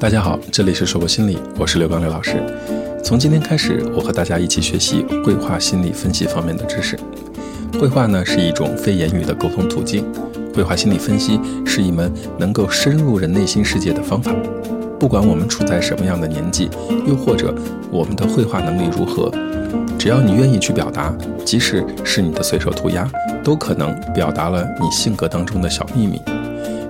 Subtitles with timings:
[0.00, 2.40] 大家好，这里是说博心理，我是刘刚刘老师。
[3.02, 6.96] 从今天开始，我和大家一起学习绘画心理分析方面的知识。
[7.80, 10.04] 绘画呢是一种非言语的沟通途径，
[10.54, 14.32] 绘画心理分析是一门能够深入人内心世界的方法。
[15.00, 16.70] 不管我们处在什么样的年纪，
[17.04, 17.52] 又或者
[17.90, 19.32] 我们的绘画能力如何，
[19.98, 21.12] 只要你愿意去表达，
[21.44, 23.10] 即使是你的随手涂鸦，
[23.42, 26.20] 都可能表达了你性格当中的小秘密。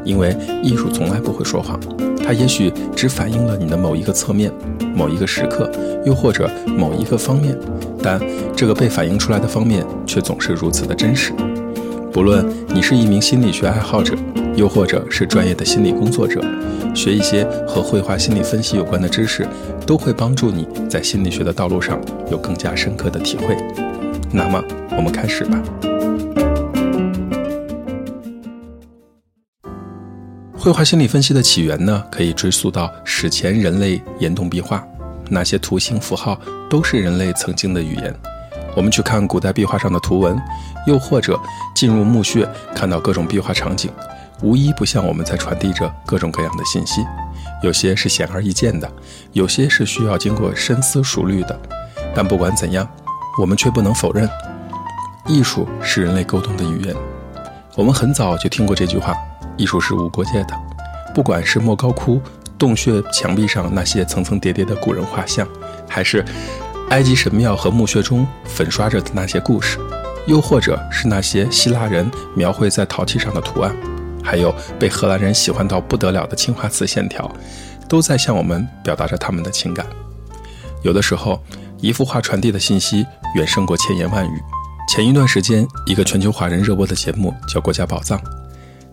[0.05, 1.79] 因为艺术从来不会说谎，
[2.29, 4.53] 它也许只反映了你的某一个侧面、
[4.95, 5.73] 某一个时刻，
[6.05, 7.59] 又或者某一个方面，
[8.03, 8.21] 但
[8.55, 11.33] 这个被反映出来的方面却总是如此的真实。
[12.13, 14.15] 不论你是一名心理学爱好者，
[14.55, 16.39] 又或者是专业的心理工作者，
[16.95, 19.49] 学一些和绘画心理分析有关的知识，
[19.87, 21.99] 都会帮助你在心理学的道路上
[22.31, 23.57] 有更加深刻的体会。
[24.31, 24.63] 那么，
[24.95, 25.59] 我们开始吧。
[30.61, 34.85] 绘画心理分析的起源呢，可以追溯到史前人类岩洞壁画，
[35.31, 36.39] 那些图形符号
[36.69, 38.13] 都是人类曾经的语言。
[38.75, 40.37] 我们去看古代壁画上的图文，
[40.85, 41.39] 又或者
[41.77, 43.89] 进入墓穴看到各种壁画场景，
[44.43, 47.07] 无一不向我们在传递着各种各样的信息。
[47.63, 48.91] 有些是显而易见的，
[49.33, 51.59] 有些是需要经过深思熟虑的。
[52.15, 52.87] 但不管怎样，
[53.41, 54.29] 我们却不能否认，
[55.29, 56.97] 艺术是人类沟通的语言。
[57.77, 59.15] 我们很早就听过这句话。
[59.59, 60.59] 艺术是无国界的，
[61.15, 62.19] 不管是莫高窟
[62.57, 65.47] 洞穴墙壁上那些层层叠叠的古人画像，
[65.87, 66.25] 还是
[66.91, 69.79] 埃及神庙和墓穴中粉刷着的那些故事，
[70.27, 73.77] 又或者是那些希腊人描绘在陶器上的图案，
[74.25, 77.31] 还有被荷兰人喜欢到不得了的青花瓷线条，
[77.89, 79.85] 都在向我们表达着他们的情感。
[80.83, 81.43] 有的时候，
[81.81, 84.43] 一幅画传递的信息远胜过千言万语。
[84.89, 88.19] 前一段时间，一个全球华人热播的节目叫《国家宝藏》。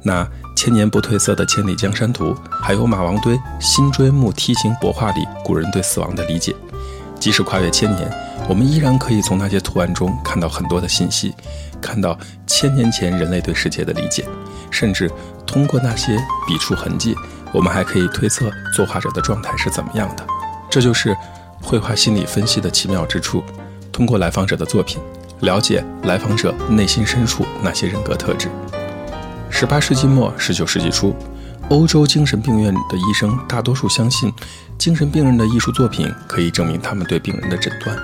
[0.07, 2.25] 那千年不褪色的《千里江山图》，
[2.61, 6.55] 还有马王堆新锥木梯形帛画里古人对死亡的理解，
[7.19, 8.07] 即使跨越千年，
[8.47, 11.33] 我们依然可以从那些图案中看到很多的信息，
[11.81, 14.23] 看到千年前人类对世界的理解，
[14.69, 15.09] 甚至
[15.43, 16.15] 通过那些
[16.47, 17.15] 笔触痕迹，
[17.51, 20.23] 我们还可以推测作画者的状态是怎么样的。
[20.69, 21.17] 这就是
[21.63, 23.43] 绘画心理分析的奇妙之处，
[23.91, 25.01] 通过来访者的作品，
[25.39, 28.51] 了解来访者内心深处那些人格特质。
[29.49, 31.15] 十八世纪末、十九世纪初，
[31.69, 34.31] 欧洲精神病院的医生大多数相信，
[34.77, 37.97] 精神病人的艺术作品可以证明他们对病人的诊断，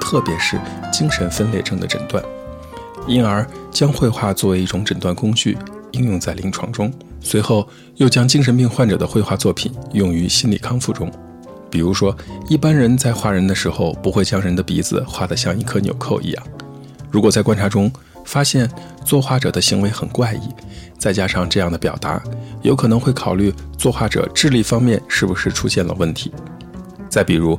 [0.00, 0.60] 特别是
[0.92, 2.22] 精神分裂症的诊断，
[3.06, 5.56] 因而将绘画作为一种诊断工具
[5.92, 6.92] 应用在临床中。
[7.20, 11.10] 随后又将精神病患者的绘画作品用于心理康复中。
[11.70, 12.16] 比如说，
[12.48, 16.42] 一般人在画人的时候，不会将人的鼻子画得像一颗纽扣一样。
[17.10, 17.90] 如果在观察中，
[18.26, 18.70] 发现
[19.04, 20.40] 作画者的行为很怪异，
[20.98, 22.20] 再加上这样的表达，
[22.60, 26.30] 有可能会考虑作画者智力方面是不是出现了问题。
[27.08, 27.58] 再比如，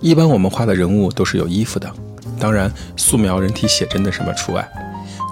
[0.00, 1.90] 一般我们画的人物都是有衣服的，
[2.38, 4.68] 当然素描人体写真的什么除外。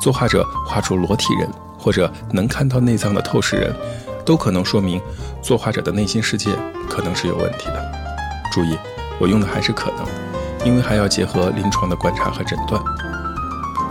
[0.00, 3.74] 作画者画出裸体人或者能看到内脏的透视人，
[4.24, 4.98] 都可能说明
[5.42, 6.50] 作画者的内心世界
[6.88, 7.92] 可能是有问题的。
[8.52, 8.78] 注意，
[9.18, 10.06] 我用的还是可能，
[10.64, 12.82] 因为还要结合临床的观察和诊断。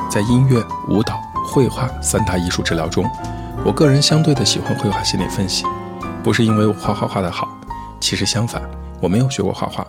[0.09, 3.07] 在音乐、舞蹈、绘画三大艺术治疗中，
[3.63, 5.63] 我个人相对的喜欢绘画心理分析，
[6.23, 7.47] 不是因为我画画画得好，
[7.99, 8.59] 其实相反，
[8.99, 9.85] 我没有学过画画，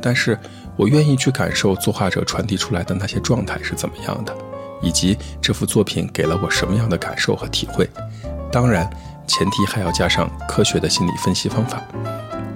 [0.00, 0.36] 但是
[0.76, 4.36] 我愿意去感受作画者传递出来的那些状态是怎么样的，
[4.80, 7.88] 以及这幅作品给了我什么样的感受和体会。
[8.50, 8.90] 当然，
[9.28, 11.80] 前提还要加上科学的心理分析方法，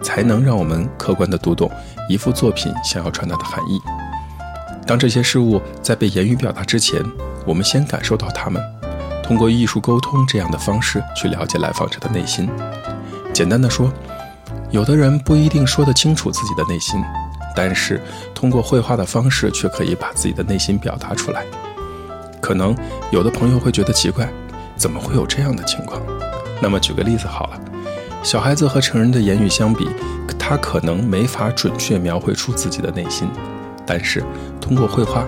[0.03, 1.71] 才能让我们客观地读懂
[2.09, 3.81] 一幅作品想要传达的含义。
[4.87, 7.03] 当这些事物在被言语表达之前，
[7.45, 8.63] 我们先感受到它们，
[9.21, 12.49] 通过艺术沟通这样的方式去了解来访者的内心。
[13.33, 13.93] 简单的说，
[14.71, 17.03] 有的人不一定说得清楚自己的内心，
[17.55, 18.01] 但是
[18.33, 21.45] 通过绘画的方式却可以把自己的内心表达出来。
[22.41, 22.77] 可能
[23.11, 24.29] 有的朋友会觉得奇怪，
[24.77, 26.01] 怎么会有这样的情况？
[26.63, 27.61] 那么举个例子好了，
[28.23, 29.89] 小孩子和成人的言语相比，
[30.39, 33.29] 他可能没法准确描绘出自己的内心。
[33.87, 34.23] 但是，
[34.61, 35.25] 通过绘画，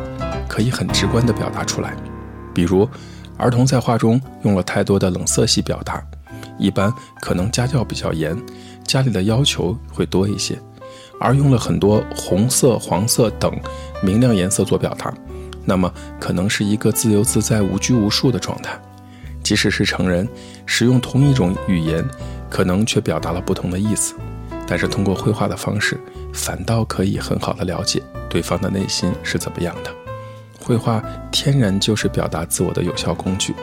[0.49, 1.95] 可以很直观地表达出来。
[2.53, 2.89] 比如，
[3.37, 6.03] 儿童在画中用了太多的冷色系表达，
[6.59, 8.37] 一般可能家教比较严，
[8.85, 10.57] 家里的要求会多一些；
[11.21, 13.57] 而用了很多红色、黄色等
[14.03, 15.15] 明亮颜色做表达，
[15.65, 18.77] 那么可能是一个自由自在、无拘无束的状态。
[19.45, 20.29] 即使是成人，
[20.67, 22.05] 使用同一种语言，
[22.51, 24.15] 可能却表达了不同的意思。
[24.69, 25.99] 但是通过绘画的方式，
[26.33, 29.91] 反倒可以很好的了解对方的内心是怎么样的。
[30.61, 33.55] 绘画天然就是表达自我的有效工具，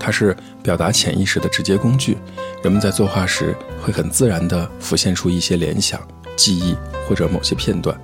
[0.00, 2.18] 它是表达潜意识的直接工具。
[2.64, 6.00] 人们在作画时会很自然地浮现出一些联想、
[6.34, 6.76] 记忆
[7.08, 7.96] 或者某些片段。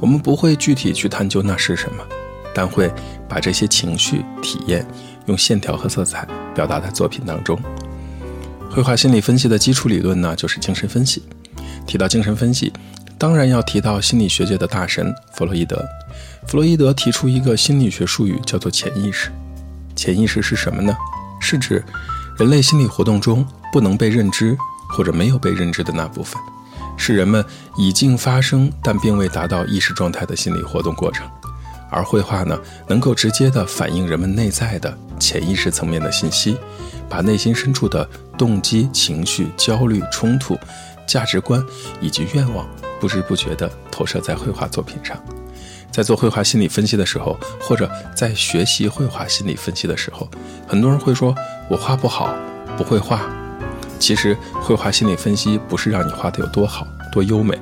[0.00, 2.04] 我们不会具体去探究那是什么，
[2.52, 2.92] 但会
[3.28, 4.84] 把这些情绪体验
[5.26, 7.56] 用线条和色彩表达在作品当中。
[8.68, 11.22] 绘画心理分析的基础理论呢，就是精神分析。
[11.86, 12.72] 提到精神分析，
[13.16, 15.84] 当然要提到心理学界的大神弗洛伊德。
[16.46, 19.30] 弗洛伊德提出一个心理学术语，叫做潜意识。
[19.94, 20.94] 潜意识是什么呢？
[21.40, 21.82] 是指
[22.38, 24.56] 人类心理活动中不能被认知
[24.90, 26.40] 或者没有被认知的那部分，
[26.96, 27.44] 是人们
[27.76, 31.26] 已经发生但并未达到意识状态的心理活动过程。
[31.90, 36.56] 而绘画呢，能够直接的反映人们内在的潜意识层面的信息，
[37.08, 40.58] 把内心深处的动机、情绪、焦虑、冲突。
[41.06, 41.64] 价值观
[42.00, 42.68] 以及愿望，
[43.00, 45.16] 不知不觉地投射在绘画作品上。
[45.90, 50.28] 在做绘画心理分析的时候，或者在学习绘画心理分析的时候，
[50.68, 51.34] 很多人会说
[51.70, 52.36] ：“我画不好，
[52.76, 53.22] 不会画。”
[53.98, 57.58] 其实，绘画心理分析不是让你画的有多好、多优美，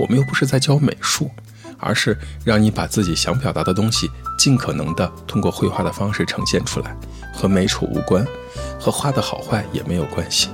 [0.00, 1.30] 我们又不是在教美术，
[1.78, 6.96] 而是让你把自己想表达的东西，尽可能的通过绘画的方式呈现出来，
[7.34, 8.26] 和美丑无关，
[8.80, 10.48] 和画的好坏也没有关系。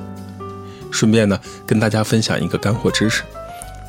[0.91, 3.23] 顺便呢，跟大家分享一个干货知识：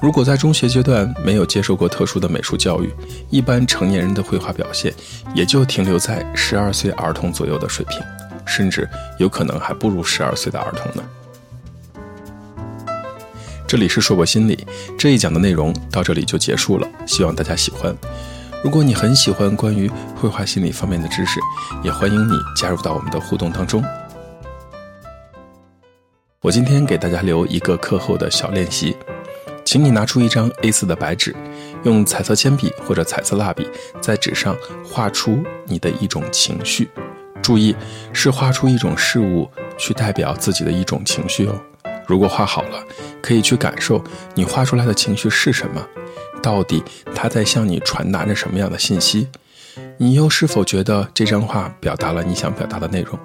[0.01, 2.92] 如果在中学阶段没有接受过特殊的美术教育，
[3.30, 4.94] 一般成年人的绘画表现
[5.36, 8.00] 也就停留在十二岁儿童左右的水平，
[8.45, 8.88] 甚至
[9.18, 11.03] 有可能还不如十二岁的儿童呢。
[13.68, 14.68] 这里是硕博心理
[14.98, 17.95] 这一讲的内容到这里就结束了，希望大家喜欢。
[18.63, 21.39] 如果你很喜欢关于绘画心理方面的知识，
[21.83, 23.83] 也欢迎你加入到我们的互动当中。
[26.41, 28.97] 我今天给大家留一个课后的小练习，
[29.63, 31.35] 请你拿出一张 A4 的白纸，
[31.83, 33.69] 用彩色铅笔或者彩色蜡笔
[34.01, 36.89] 在纸上画出你的一种情绪。
[37.43, 37.75] 注意，
[38.11, 39.47] 是画出一种事物
[39.77, 41.61] 去代表自己的一种情绪哦。
[42.07, 42.83] 如果画好了，
[43.21, 44.03] 可以去感受
[44.33, 45.88] 你画出来的情绪是什么，
[46.41, 46.83] 到底
[47.13, 49.27] 它在向你传达着什么样的信息？
[49.95, 53.19] 你又是否觉得这张画表达了你想表达的内容？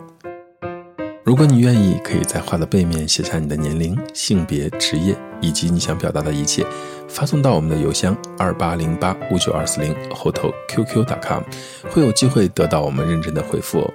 [1.27, 6.65] 如果你愿意，可以在画的背面写下你的年龄、性别、职业以及你想表达的一切，
[7.09, 11.43] 发送到我们的邮箱二八零八五九二四零后头 qq.com，
[11.91, 13.93] 会有机会得到我们认真的回复哦。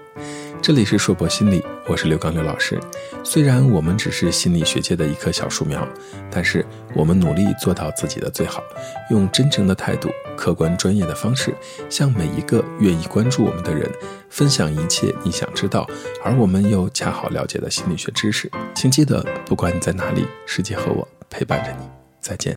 [0.62, 2.78] 这里是硕博心理，我是刘刚刘老师。
[3.24, 5.88] 虽然我们只是心理学界的一棵小树苗，
[6.30, 8.62] 但是我们努力做到自己的最好，
[9.10, 10.10] 用真诚的态度、
[10.41, 11.53] 客观专业的方式，
[11.88, 13.88] 向每一个愿意关注我们的人
[14.27, 15.88] 分享一切你想知道，
[16.23, 18.51] 而我们又恰好了解的心理学知识。
[18.73, 21.88] 请记得，不管你在哪里，世界和我陪伴着你。
[22.19, 22.55] 再见。